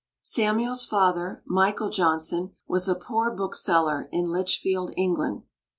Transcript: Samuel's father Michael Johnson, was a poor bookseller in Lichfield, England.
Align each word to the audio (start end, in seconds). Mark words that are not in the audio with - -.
Samuel's 0.23 0.83
father 0.83 1.43
Michael 1.45 1.91
Johnson, 1.91 2.55
was 2.67 2.87
a 2.87 2.95
poor 2.95 3.29
bookseller 3.29 4.09
in 4.11 4.25
Lichfield, 4.25 4.91
England. 4.97 5.43